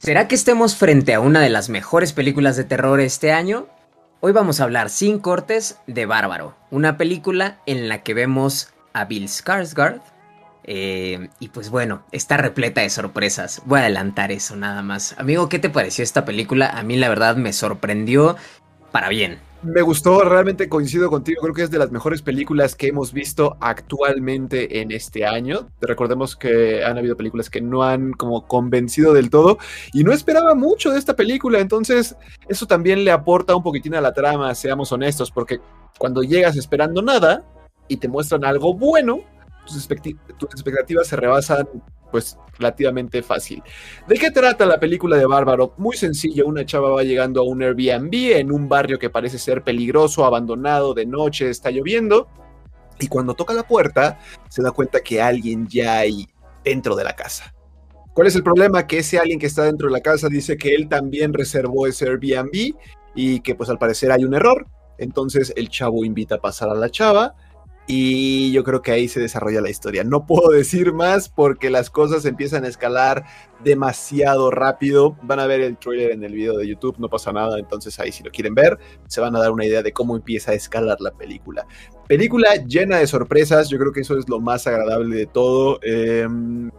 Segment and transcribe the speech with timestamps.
[0.00, 3.66] ¿Será que estemos frente a una de las mejores películas de terror este año?
[4.20, 9.04] Hoy vamos a hablar sin cortes de Bárbaro, una película en la que vemos a
[9.04, 10.00] Bill Skarsgård.
[10.64, 13.60] Eh, y pues bueno, está repleta de sorpresas.
[13.66, 15.14] Voy a adelantar eso nada más.
[15.18, 16.70] Amigo, ¿qué te pareció esta película?
[16.70, 18.36] A mí la verdad me sorprendió
[18.92, 19.38] para bien.
[19.62, 23.58] Me gustó, realmente coincido contigo, creo que es de las mejores películas que hemos visto
[23.60, 25.68] actualmente en este año.
[25.82, 29.58] Recordemos que han habido películas que no han como convencido del todo
[29.92, 32.16] y no esperaba mucho de esta película, entonces
[32.48, 35.60] eso también le aporta un poquitín a la trama, seamos honestos, porque
[35.98, 37.44] cuando llegas esperando nada
[37.86, 39.20] y te muestran algo bueno,
[39.66, 39.84] tus,
[40.54, 41.68] expectativas se rebasan
[42.10, 43.62] pues relativamente fácil.
[44.06, 45.74] ¿De qué trata la película de Bárbaro?
[45.78, 49.62] Muy sencillo, una chava va llegando a un Airbnb en un barrio que parece ser
[49.62, 52.28] peligroso, abandonado, de noche, está lloviendo,
[53.00, 56.28] y cuando toca la puerta se da cuenta que alguien ya hay
[56.62, 57.54] dentro de la casa.
[58.12, 58.86] ¿Cuál es el problema?
[58.86, 62.06] Que ese alguien que está dentro de la casa dice que él también reservó ese
[62.06, 62.74] Airbnb
[63.14, 64.66] y que pues al parecer hay un error.
[64.98, 67.34] Entonces el chavo invita a pasar a la chava
[67.92, 70.04] y yo creo que ahí se desarrolla la historia.
[70.04, 73.24] No puedo decir más porque las cosas empiezan a escalar
[73.64, 75.16] demasiado rápido.
[75.22, 77.58] Van a ver el trailer en el video de YouTube, no pasa nada.
[77.58, 80.52] Entonces ahí si lo quieren ver, se van a dar una idea de cómo empieza
[80.52, 81.66] a escalar la película.
[82.06, 85.80] Película llena de sorpresas, yo creo que eso es lo más agradable de todo.
[85.82, 86.70] Em,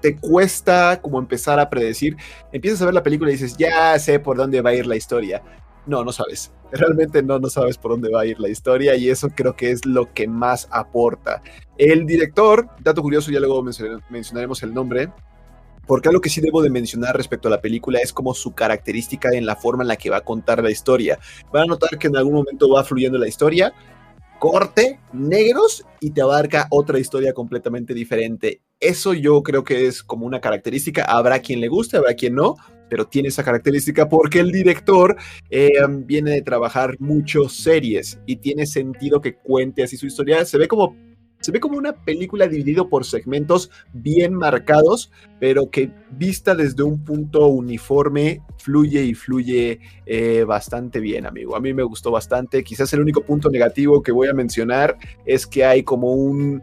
[0.00, 2.16] te cuesta como empezar a predecir.
[2.52, 4.94] Empiezas a ver la película y dices, ya sé por dónde va a ir la
[4.94, 5.42] historia
[5.86, 6.52] no, no sabes.
[6.70, 9.70] Realmente no, no sabes por dónde va a ir la historia y eso creo que
[9.70, 11.42] es lo que más aporta.
[11.76, 13.62] El director, dato curioso, ya luego
[14.10, 15.10] mencionaremos el nombre,
[15.86, 19.30] porque algo que sí debo de mencionar respecto a la película es como su característica
[19.32, 21.18] en la forma en la que va a contar la historia.
[21.52, 23.74] Van a notar que en algún momento va fluyendo la historia,
[24.38, 28.62] corte, negros y te abarca otra historia completamente diferente.
[28.80, 31.04] Eso yo creo que es como una característica.
[31.04, 32.56] Habrá quien le guste, habrá quien no,
[32.92, 35.16] pero tiene esa característica porque el director
[35.48, 35.70] eh,
[36.04, 40.44] viene de trabajar muchas series y tiene sentido que cuente así su historia.
[40.44, 40.94] Se ve como
[41.40, 45.10] se ve como una película dividido por segmentos bien marcados,
[45.40, 51.56] pero que vista desde un punto uniforme, fluye y fluye eh, bastante bien, amigo.
[51.56, 52.62] A mí me gustó bastante.
[52.62, 56.62] Quizás el único punto negativo que voy a mencionar es que hay como un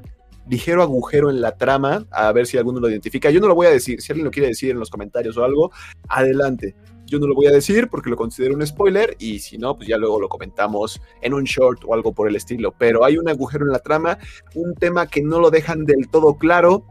[0.50, 3.30] ligero agujero en la trama, a ver si alguno lo identifica.
[3.30, 5.44] Yo no lo voy a decir, si alguien lo quiere decir en los comentarios o
[5.44, 5.72] algo,
[6.10, 6.76] adelante.
[7.06, 9.88] Yo no lo voy a decir porque lo considero un spoiler y si no, pues
[9.88, 12.74] ya luego lo comentamos en un short o algo por el estilo.
[12.78, 14.18] Pero hay un agujero en la trama,
[14.56, 16.86] un tema que no lo dejan del todo claro,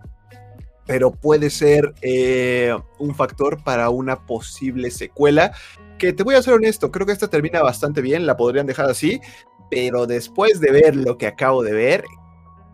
[0.87, 5.53] pero puede ser eh, un factor para una posible secuela.
[5.99, 8.89] Que te voy a ser honesto, creo que esta termina bastante bien, la podrían dejar
[8.89, 9.21] así,
[9.71, 12.05] pero después de ver lo que acabo de ver,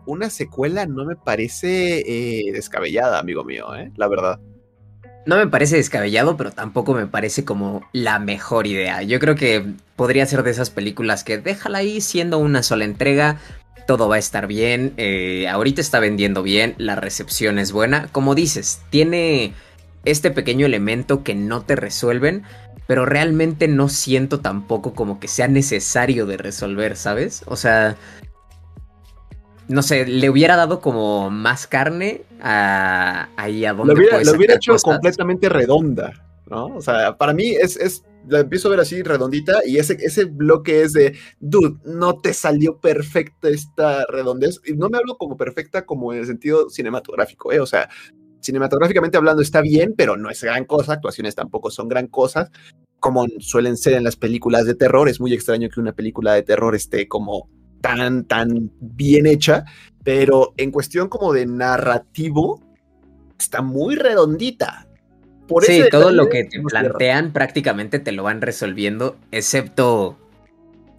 [0.05, 3.91] una secuela no me parece eh, descabellada, amigo mío, ¿eh?
[3.95, 4.39] la verdad.
[5.25, 9.01] No me parece descabellado, pero tampoco me parece como la mejor idea.
[9.01, 13.39] Yo creo que podría ser de esas películas que déjala ahí siendo una sola entrega,
[13.87, 18.07] todo va a estar bien, eh, ahorita está vendiendo bien, la recepción es buena.
[18.11, 19.53] Como dices, tiene
[20.05, 22.43] este pequeño elemento que no te resuelven,
[22.87, 27.43] pero realmente no siento tampoco como que sea necesario de resolver, ¿sabes?
[27.47, 27.95] O sea,
[29.67, 34.31] no sé, le hubiera dado como más carne a, ahí a donde Lo hubiera, lo
[34.33, 36.13] hubiera hecho completamente redonda,
[36.47, 36.67] ¿no?
[36.67, 40.25] O sea, para mí es, es, la empiezo a ver así redondita y ese, ese
[40.25, 44.61] bloque es de, dude, no te salió perfecta esta redondez.
[44.65, 47.59] Y no me hablo como perfecta como en el sentido cinematográfico, ¿eh?
[47.59, 47.89] O sea,
[48.41, 52.51] cinematográficamente hablando está bien, pero no es gran cosa, actuaciones tampoco son gran cosas,
[52.99, 55.09] como suelen ser en las películas de terror.
[55.09, 57.49] Es muy extraño que una película de terror esté como
[57.85, 59.65] tan, tan bien hecha,
[60.03, 62.61] pero en cuestión como de narrativo,
[63.37, 64.87] está muy redondita.
[65.47, 70.17] Por sí, todo lo que te plantean prácticamente te lo van resolviendo, excepto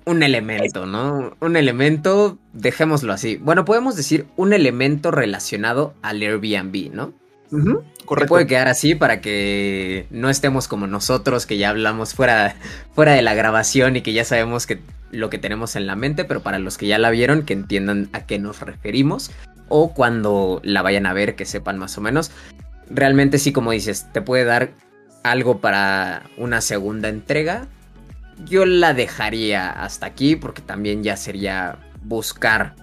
[0.04, 1.36] un elemento, ¿no?
[1.40, 3.36] Un elemento, dejémoslo así.
[3.36, 7.12] Bueno, podemos decir un elemento relacionado al Airbnb, ¿no?
[8.04, 8.28] Correcto.
[8.28, 12.56] puede quedar así para que no estemos como nosotros, que ya hablamos fuera,
[12.94, 14.80] fuera de la grabación y que ya sabemos que
[15.10, 18.08] lo que tenemos en la mente, pero para los que ya la vieron, que entiendan
[18.12, 19.30] a qué nos referimos.
[19.68, 22.30] O cuando la vayan a ver, que sepan más o menos.
[22.88, 24.70] Realmente sí, como dices, te puede dar
[25.22, 27.66] algo para una segunda entrega.
[28.44, 32.74] Yo la dejaría hasta aquí porque también ya sería buscar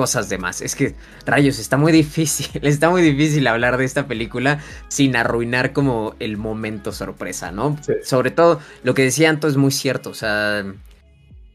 [0.00, 0.62] cosas de más.
[0.62, 0.94] Es que,
[1.26, 4.58] rayos, está muy difícil, está muy difícil hablar de esta película
[4.88, 7.76] sin arruinar como el momento sorpresa, ¿no?
[8.02, 10.64] Sobre todo, lo que decía Anto es muy cierto, o sea,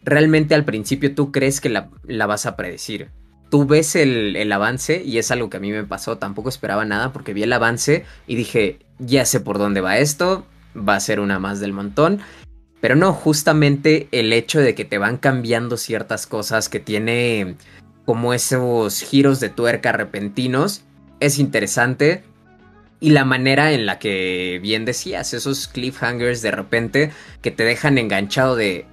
[0.03, 1.89] realmente al principio tú crees que la,
[2.27, 3.09] vas a predecir.
[3.49, 6.85] Tú ves el, el, avance y es algo que a mí me pasó, tampoco esperaba
[6.85, 10.45] nada porque vi el avance y dije, ya sé por dónde va esto,
[10.77, 12.19] va a ser una más del montón.
[12.79, 17.55] Pero no, justamente el hecho de que te van cambiando ciertas cosas, que tiene
[18.05, 20.83] como esos giros de tuerca repentinos,
[21.19, 22.23] es interesante.
[22.99, 27.11] Y la manera en la que bien decías, esos cliffhangers de repente
[27.41, 28.85] que te dejan enganchado de,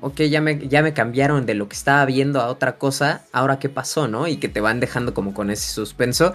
[0.00, 3.58] ok, ya me, ya me cambiaron de lo que estaba viendo a otra cosa, ahora
[3.58, 4.26] qué pasó, ¿no?
[4.26, 6.34] Y que te van dejando como con ese suspenso.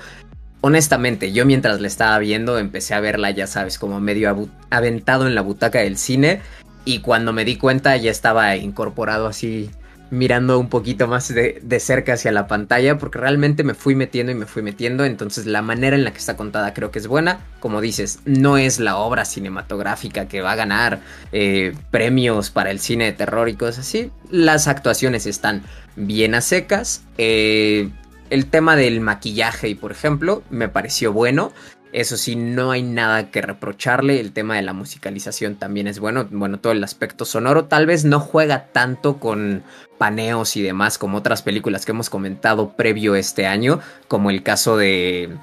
[0.62, 5.36] Honestamente, yo mientras la estaba viendo empecé a verla, ya sabes, como medio aventado en
[5.36, 6.42] la butaca del cine.
[6.86, 9.70] Y cuando me di cuenta ya estaba incorporado así
[10.12, 14.36] mirando un poquito más de, cerca hacia la pantalla porque realmente me fui metiendo y
[14.36, 15.06] me fui metiendo.
[15.06, 17.40] Entonces la manera en la que está contada creo que es buena.
[17.60, 21.00] Como dices, no es la obra cinematográfica que va a ganar
[21.32, 24.12] eh, premios para el cine de terror y cosas así.
[24.30, 25.64] Las actuaciones están
[25.96, 27.04] bien a secas.
[27.18, 27.90] Eh,
[28.30, 31.52] el tema del maquillaje por ejemplo me pareció bueno.
[31.92, 34.20] Eso sí, no hay nada que reprocharle.
[34.20, 36.28] El tema de la musicalización también es bueno.
[36.30, 39.64] Bueno, todo el aspecto sonoro tal vez no juega tanto con
[39.98, 44.78] paneos y demás como otras películas que hemos comentado previo este año, como el caso
[44.78, 45.36] de,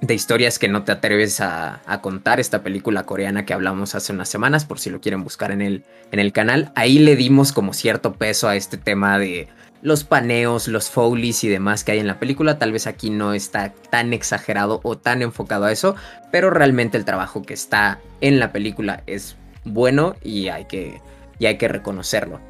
[0.00, 4.28] de historias que no te atreves a, contar, esta película coreana que hablamos hace unas
[4.28, 6.72] semanas, por si lo quieren buscar en el, en el canal.
[6.74, 9.48] Ahí le dimos como cierto peso a este tema de
[9.82, 12.58] los paneos, los folies y demás que hay en la película.
[12.58, 15.96] Tal vez aquí no está tan exagerado o tan enfocado a eso,
[16.30, 21.00] pero realmente el trabajo que está en la película es bueno y hay que,
[21.38, 22.40] y hay que reconocerlo.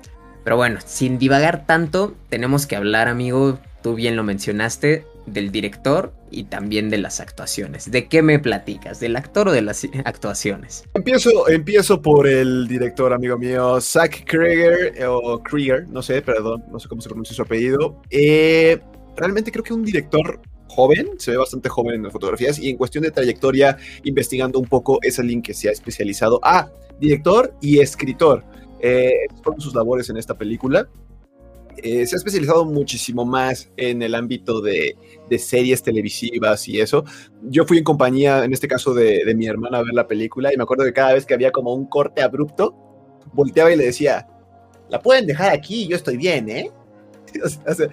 [0.44, 6.12] Pero bueno, sin divagar tanto, tenemos que hablar, amigo, tú bien lo mencionaste, del director
[6.30, 7.90] y también de las actuaciones.
[7.90, 9.00] ¿De qué me platicas?
[9.00, 10.84] ¿Del actor o de las actuaciones?
[10.94, 16.78] Empiezo, empiezo por el director, amigo mío, Zach Krieger, o Krieger, no sé, perdón, no
[16.78, 18.00] sé cómo se pronuncia su apellido.
[18.10, 18.80] Eh,
[19.16, 22.76] realmente creo que un director joven, se ve bastante joven en las fotografías y en
[22.76, 26.70] cuestión de trayectoria, investigando un poco, es alguien que se ha especializado a
[27.00, 28.44] director y escritor.
[28.82, 29.12] Eh,
[29.58, 30.88] sus labores en esta película.
[31.76, 34.96] Eh, se ha especializado muchísimo más en el ámbito de,
[35.38, 37.04] series televisivas y eso.
[37.42, 40.56] Yo fui en compañía, en este caso, de, mi hermana a ver la película y
[40.56, 42.74] me acuerdo que cada vez que había como un corte abrupto,
[43.32, 44.28] volteaba y le decía,
[44.88, 46.70] la pueden dejar aquí, yo estoy bien, ¿eh?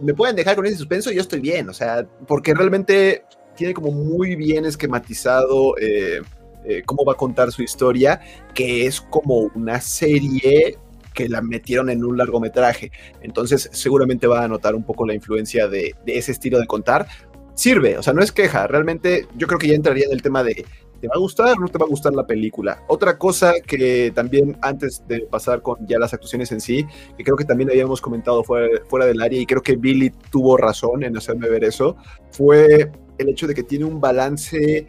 [0.00, 3.24] me pueden dejar con ese suspenso, yo estoy bien, o sea, porque realmente
[3.54, 6.22] tiene como muy bien esquematizado eh,
[6.64, 8.20] eh, cómo va a contar su historia,
[8.54, 10.78] que es como una serie
[11.14, 12.90] que la metieron en un largometraje.
[13.22, 17.06] Entonces seguramente va a notar un poco la influencia de, ese estilo de contar.
[17.54, 20.42] Sirve, o sea, no es queja, realmente yo creo que ya entraría en el tema
[20.42, 20.64] de
[21.00, 22.82] ¿Te va a gustar o no te va a gustar la película?
[22.86, 26.86] Otra cosa que también antes de pasar con ya las actuaciones en sí,
[27.16, 30.58] que creo que también habíamos comentado fuera, fuera del área y creo que Billy tuvo
[30.58, 31.96] razón en hacerme ver eso,
[32.30, 34.86] fue el hecho de que tiene un balance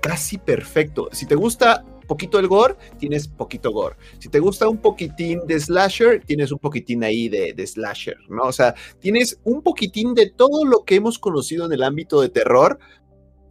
[0.00, 1.08] casi perfecto.
[1.12, 3.94] Si te gusta poquito el gore, tienes poquito gore.
[4.18, 8.42] Si te gusta un poquitín de slasher, tienes un poquitín ahí de, slasher, ¿no?
[8.42, 12.30] O sea, tienes un poquitín de todo lo que hemos conocido en el ámbito de
[12.30, 12.80] terror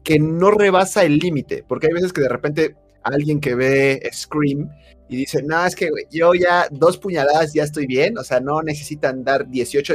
[0.04, 4.70] que no rebasa el límite, porque hay veces que de repente alguien que ve Scream
[5.10, 8.62] y dice, no, es que yo ya dos puñaladas ya estoy bien, o sea, no
[8.62, 9.94] necesitan dar 18,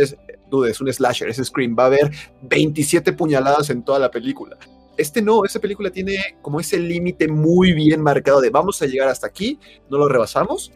[0.50, 2.10] dudes, un slasher, es Scream, va a haber
[2.42, 4.56] 27 puñaladas en toda la película.
[4.96, 9.08] Este no, esta película tiene como ese límite muy bien marcado de vamos a llegar
[9.08, 9.58] hasta aquí,
[9.88, 10.72] no lo rebasamos.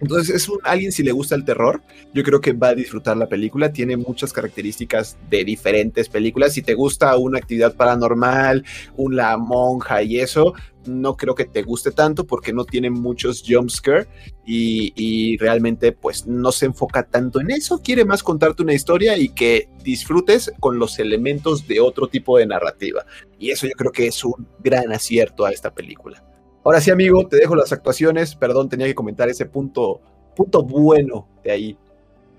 [0.00, 1.82] Entonces es un alguien si le gusta el terror,
[2.14, 3.72] yo creo que va a disfrutar la película.
[3.72, 6.52] Tiene muchas características de diferentes películas.
[6.52, 8.64] Si te gusta una actividad paranormal,
[8.96, 10.54] una monja y eso,
[10.88, 14.08] no creo que te guste tanto porque no tiene muchos jumpscare
[14.44, 19.16] y, y realmente pues no se enfoca tanto en eso, quiere más contarte una historia
[19.16, 23.04] y que disfrutes con los elementos de otro tipo de narrativa.
[23.38, 26.24] Y eso yo creo que es un gran acierto a esta película.
[26.64, 28.34] Ahora sí, amigo, te dejo las actuaciones.
[28.34, 30.00] Perdón, tenía que comentar ese punto,
[30.36, 31.78] punto bueno de ahí.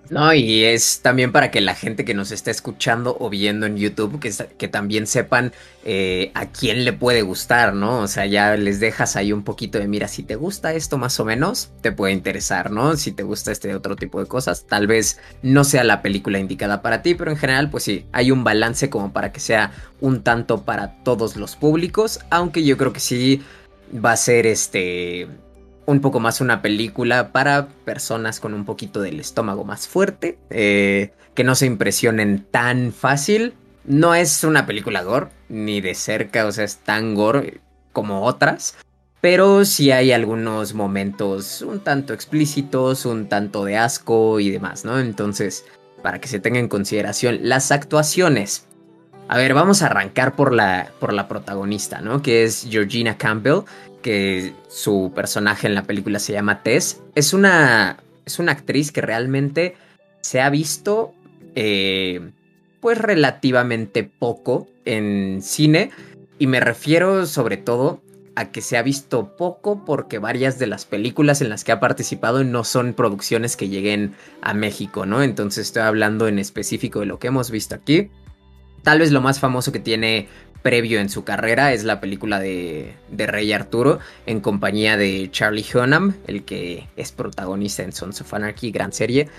[0.09, 3.77] No, y es también para que la gente que nos está escuchando o viendo en
[3.77, 5.53] YouTube, que, también sepan
[5.85, 7.99] eh, a quién le puede gustar, ¿no?
[7.99, 11.19] O sea, ya les dejas ahí un poquito de, mira, si te gusta esto más
[11.19, 12.97] o menos, te puede interesar, ¿no?
[12.97, 16.81] Si te gusta este otro tipo de cosas, tal vez no sea la película indicada
[16.81, 20.23] para ti, pero en general, pues sí, hay un balance como para que sea un
[20.23, 23.43] tanto para todos los públicos, aunque yo creo que sí
[23.93, 25.27] va a ser este
[25.89, 31.13] un poco más una película para personas con un poquito del estómago más fuerte, eh,
[31.33, 33.55] que no se impresionen tan fácil.
[33.85, 38.75] No es una película gore, ni de cerca, o sea, es tan gore como otras,
[39.19, 44.99] pero sí hay algunos momentos un tanto explícitos, un tanto de asco y demás, ¿no?
[44.99, 45.65] Entonces,
[46.03, 48.67] para que se tenga en consideración las actuaciones.
[49.29, 52.23] A ver, vamos a arrancar por la, por la protagonista, ¿no?
[52.23, 53.59] Que es Georgina Campbell,
[54.01, 57.03] que su personaje en la película se llama Tess.
[57.13, 59.75] Es una, es una actriz que realmente
[60.21, 61.13] se ha visto,
[61.53, 62.31] eh,
[62.81, 65.91] pues relativamente poco en cine.
[66.39, 68.01] Y me refiero sobre todo
[68.33, 71.79] a que se ha visto poco porque varias de las películas en las que ha
[71.79, 75.21] participado no son producciones que lleguen a México, ¿no?
[75.21, 78.09] Entonces estoy hablando en específico de lo que hemos visto aquí.
[78.83, 80.27] Tal vez lo más famoso que tiene
[80.61, 86.15] previo en su carrera es la película de, Rey Arturo en compañía de Charlie Hunnam,
[86.27, 89.29] el que es protagonista en Sons of Anarchy, gran serie.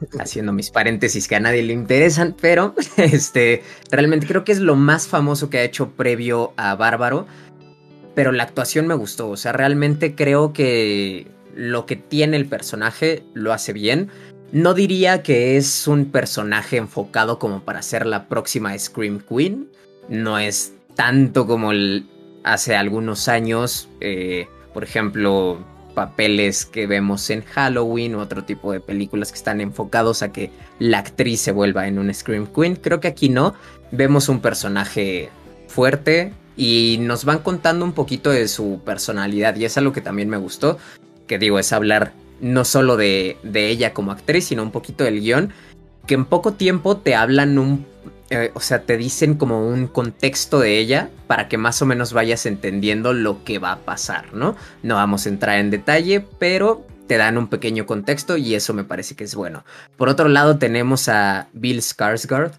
[0.18, 4.74] Haciendo mis paréntesis que a nadie le interesan, pero este realmente creo que es lo
[4.74, 7.26] más famoso que ha hecho previo a Bárbaro
[8.14, 9.28] pero la actuación me gustó.
[9.28, 14.08] O sea, realmente creo que lo que tiene el personaje lo hace bien.
[14.54, 19.68] No diría que es un personaje enfocado como para ser la próxima Scream Queen.
[20.08, 21.72] No es tanto como
[22.44, 23.88] hace algunos años.
[24.00, 25.58] Eh, por ejemplo,
[25.96, 30.52] papeles que vemos en Halloween u otro tipo de películas que están enfocados a que
[30.78, 32.76] la actriz se vuelva en un Scream Queen.
[32.76, 33.54] Creo que aquí no.
[33.90, 35.30] Vemos un personaje
[35.66, 40.28] fuerte, y nos van contando un poquito de su personalidad y es algo que también
[40.28, 40.78] me gustó,
[41.26, 42.12] que digo, es hablar
[42.44, 45.50] no solo de, de ella como actriz, sino un poquito del guion,
[46.06, 47.86] que en poco tiempo te hablan un,
[48.28, 52.12] eh, o sea, te dicen como un contexto de ella para que más o menos
[52.12, 54.56] vayas entendiendo lo que va a pasar, ¿no?
[54.82, 58.84] No vamos a entrar en detalle, pero te dan un pequeño contexto y eso me
[58.84, 59.64] parece que es bueno.
[59.96, 62.52] Por otro lado tenemos a Bill Skarsgård,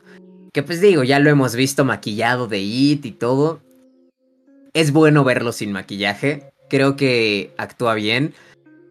[0.52, 3.62] que pues digo, ya lo hemos visto maquillado de It y todo,
[4.74, 6.52] es bueno verlo sin maquillaje.
[6.70, 8.34] Creo que actúa bien.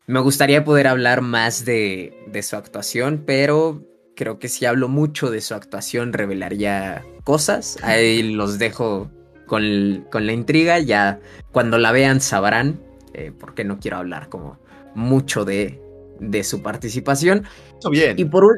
[0.07, 3.83] Me gustaría poder hablar más de, su actuación, pero
[4.15, 7.79] creo que si hablo mucho de su actuación revelaría cosas.
[7.83, 9.11] Ahí los dejo
[9.47, 10.79] con, la intriga.
[10.79, 11.21] Ya
[11.53, 12.81] cuando la vean sabrán,
[13.15, 14.59] eh, porque no quiero hablar como
[14.95, 15.81] mucho de,
[16.21, 17.45] de su participación.
[17.91, 18.19] Bien.
[18.19, 18.57] Y por un...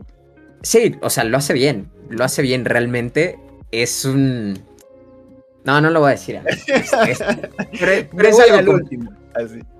[0.62, 1.90] Sí, o sea, lo hace bien.
[2.08, 3.38] Lo hace bien realmente.
[3.70, 4.58] Es un
[5.66, 6.40] no, no lo voy a decir.
[7.80, 8.38] pero, es,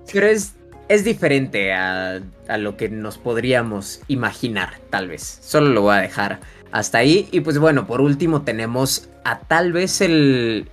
[0.05, 0.56] es,
[1.03, 2.21] diferente a,
[2.57, 5.39] lo que nos podríamos imaginar, tal vez.
[5.41, 6.39] Solo lo voy a dejar
[6.71, 7.27] hasta ahí.
[7.31, 10.69] Y pues bueno, por último tenemos a tal vez el,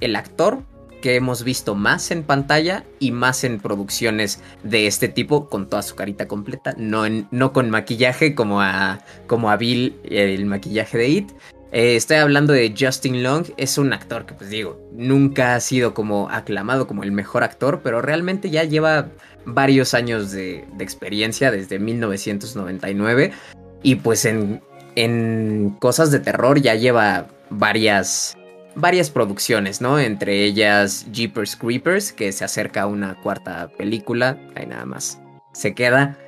[0.00, 0.62] el actor
[1.00, 5.82] que hemos visto más en pantalla y más en producciones de este tipo con toda
[5.82, 11.08] su carita completa, no, no con maquillaje como a, como a Bill el maquillaje de
[11.08, 11.32] It,
[11.76, 15.92] eh, estoy hablando de Justin Long, es un actor que pues digo, nunca ha sido
[15.92, 19.08] como aclamado como el mejor actor, pero realmente ya lleva
[19.46, 23.32] varios años de, experiencia desde 1999
[23.82, 24.62] y pues en,
[24.96, 28.36] en cosas de terror ya lleva varias
[28.76, 29.98] varias producciones, ¿no?
[30.00, 35.20] Entre ellas Jeepers Creepers, que se acerca a una cuarta película, ahí nada más
[35.52, 36.18] se queda.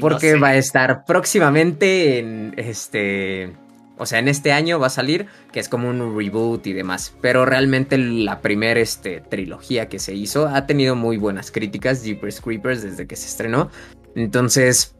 [0.00, 3.52] porque va a estar próximamente en este
[3.96, 7.14] o sea, en este año va a salir, que es como un reboot y demás.
[7.20, 12.40] Pero realmente la primera este, trilogía que se hizo ha tenido muy buenas críticas, Jeepers
[12.40, 13.70] Creepers, desde que se estrenó.
[14.16, 14.96] Entonces,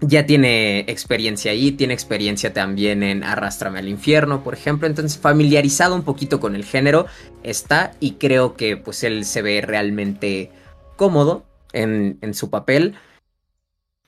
[0.00, 4.86] ya tiene experiencia ahí, tiene experiencia también en Arrastrame al infierno, por ejemplo.
[4.86, 7.06] Entonces, familiarizado un poquito con el género
[7.42, 10.50] está y creo que pues él se ve realmente
[10.96, 11.44] cómodo
[11.74, 12.94] en, en su papel.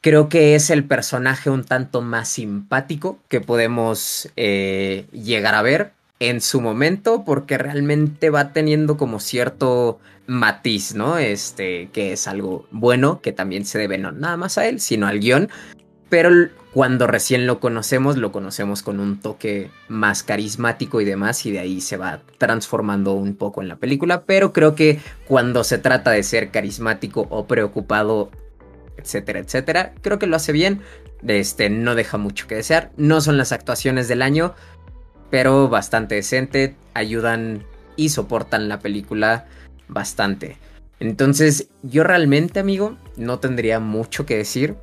[0.03, 5.93] Creo que es el personaje un tanto más simpático que podemos eh, llegar a ver
[6.19, 11.19] en su momento, porque realmente va teniendo como cierto matiz, ¿no?
[11.19, 15.07] Este, que es algo bueno, que también se debe no nada más a él, sino
[15.07, 15.49] al guion.
[16.09, 21.53] Pero cuando recién lo conocemos, lo conocemos con un toque más carismático y demás, y
[21.53, 24.23] de ahí se va transformando un poco en la película.
[24.23, 28.33] Pero creo que cuando se trata de ser carismático o preocupado
[29.03, 29.93] etcétera, etcétera.
[30.01, 30.81] Creo que lo hace bien.
[31.27, 32.91] Este, no deja mucho que desear.
[32.97, 34.55] No son las actuaciones del año,
[35.31, 36.77] pero bastante decente.
[36.95, 37.65] Ayudan
[37.97, 39.47] y soportan la película
[39.89, 40.57] bastante.
[41.01, 44.77] Entonces, yo realmente, amigo, no tendría mucho que decir.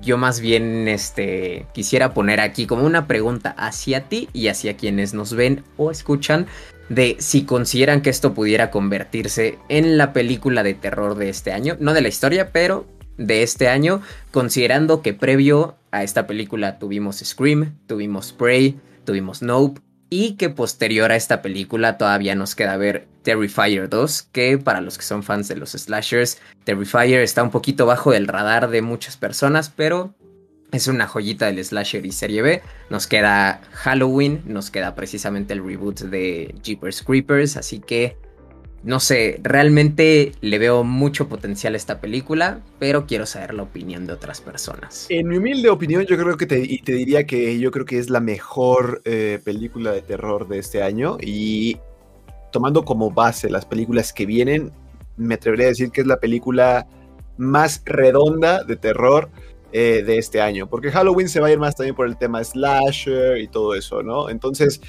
[0.00, 5.14] Yo más bien este, quisiera poner aquí como una pregunta hacia ti y hacia quienes
[5.14, 6.46] nos ven o escuchan
[6.88, 11.76] de si consideran que esto pudiera convertirse en la película de terror de este año.
[11.80, 12.86] No de la historia, pero
[13.20, 19.80] de este año, considerando que previo a esta película tuvimos Scream, tuvimos Prey, tuvimos Nope,
[20.08, 24.96] y que posterior a esta película todavía nos queda ver Terrifier 2, que para los
[24.96, 29.16] que son fans de los slashers, Terrifier está un poquito bajo del radar de muchas
[29.16, 30.14] personas, pero
[30.72, 32.62] es una joyita del slasher y serie B.
[32.88, 38.16] Nos queda Halloween, nos queda precisamente el reboot de Jeepers Creepers, así que
[38.82, 44.06] no sé, realmente le veo mucho potencial a esta película, pero quiero saber la opinión
[44.06, 45.06] de otras personas.
[45.10, 48.08] En mi humilde opinión, yo creo que te, te diría que yo creo que es
[48.08, 51.76] la mejor eh, película de terror de este año y
[52.52, 54.72] tomando como base las películas que vienen,
[55.16, 56.86] me atrevería a decir que es la película
[57.36, 59.30] más redonda de terror
[59.72, 62.42] eh, de este año, porque Halloween se va a ir más también por el tema
[62.42, 64.30] slasher y todo eso, ¿no?
[64.30, 64.80] Entonces,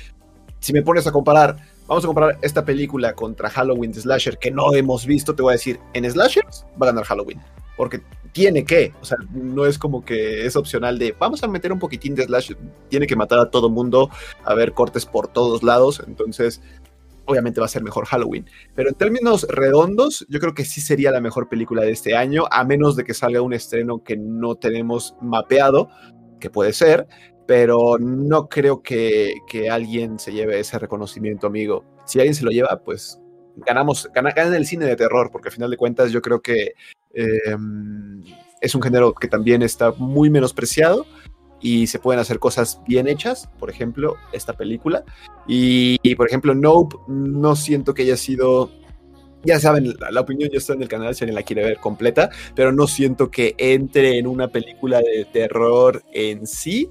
[0.60, 1.57] si me pones a comparar
[1.91, 5.57] vamos a comparar esta película contra Halloween Slasher que no hemos visto, te voy a
[5.57, 7.41] decir, en Slashers va a ganar Halloween.
[7.75, 11.74] Porque tiene que, o sea, no es como que es opcional de vamos a meter
[11.74, 12.57] un poquitín de Slasher,
[12.88, 14.10] tiene que matar a todo mundo,
[14.45, 16.62] a ver cortes por todos lados, entonces
[17.25, 18.50] obviamente va a ser mejor Halloween.
[18.74, 22.45] Pero en términos redondos, yo creo que sí sería la mejor película de este año,
[22.51, 25.89] a menos de que salga un estreno que no tenemos mapeado,
[26.39, 27.10] que puede ser,
[27.51, 31.84] pero no creo que, alguien se lleve ese reconocimiento, amigo.
[32.05, 33.20] Si alguien se lo lleva, pues
[33.58, 36.75] ganamos, gana, en el cine de terror, porque al final de cuentas yo creo que
[37.13, 38.24] em,
[38.62, 41.05] es un género que también está muy menospreciado
[41.60, 45.03] y se pueden hacer cosas bien hechas, por ejemplo, esta película.
[45.46, 48.72] Y, por ejemplo, Nope, no siento que haya sido
[49.43, 52.29] ya saben, la, opinión ya está en el canal si alguien la quiere ver completa,
[52.55, 56.89] pero no siento que entre en una película de terror en sí.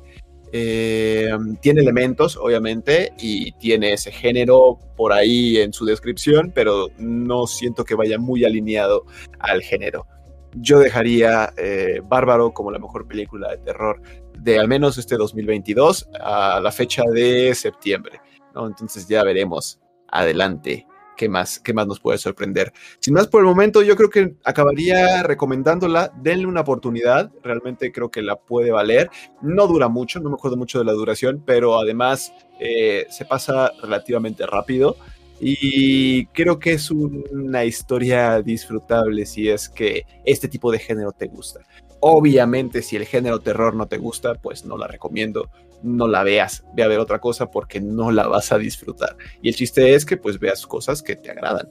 [0.52, 1.30] Eh,
[1.60, 7.84] tiene elementos, obviamente, y tiene ese género por ahí en su descripción, pero no siento
[7.84, 9.04] que vaya muy alineado
[9.38, 10.06] al género.
[10.54, 14.02] Yo dejaría eh, Bárbaro como la mejor película de terror
[14.40, 18.20] de al menos este 2022 a la fecha de septiembre.
[18.54, 18.66] ¿no?
[18.66, 19.78] Entonces ya veremos
[20.08, 20.86] adelante
[21.20, 22.72] ¿qué más, qué más nos puede sorprender?
[22.98, 26.10] Sin más por el momento, yo creo que acabaría recomendándola.
[26.22, 27.30] Denle una oportunidad.
[27.42, 29.10] Realmente creo que la puede valer.
[29.42, 33.70] No dura mucho, no me acuerdo mucho de la duración, pero además eh, se pasa
[33.82, 34.96] relativamente rápido.
[35.38, 41.26] Y creo que es una historia disfrutable si es que este tipo de género te
[41.26, 41.60] gusta.
[42.00, 45.50] Obviamente, si el género terror no te gusta, pues no la recomiendo
[45.82, 49.16] no la veas, ve a ver otra cosa porque no la vas a disfrutar.
[49.42, 51.68] Y el chiste es que pues veas cosas que te agradan.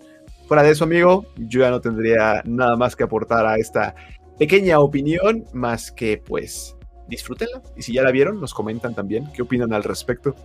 [0.48, 3.94] Fuera de eso, amigo, yo ya no tendría nada más que aportar a esta
[4.38, 6.76] pequeña opinión, más que pues
[7.08, 7.62] disfrútenla.
[7.76, 10.36] Y si ya la vieron, nos comentan también qué opinan al respecto.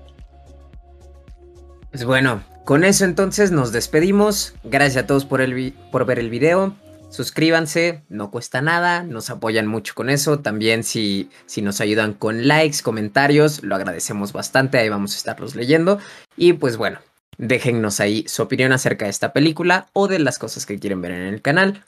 [1.91, 4.55] Pues bueno, con eso entonces nos despedimos.
[4.65, 6.75] Gracias a todos por, el por ver el video.
[7.15, 10.41] Suscríbanse, no cuesta nada, nos apoyan mucho con eso.
[10.41, 15.55] También si, si nos ayudan con likes, comentarios, lo agradecemos bastante, ahí vamos a estarlos
[15.55, 16.01] leyendo.
[16.37, 16.99] Y pues bueno,
[17.39, 21.13] déjennos ahí su opinión acerca de esta película o de las cosas que quieren ver
[21.13, 21.85] en el canal.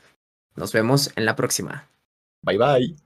[0.54, 1.88] Nos vemos en la próxima.
[2.42, 3.05] Bye bye.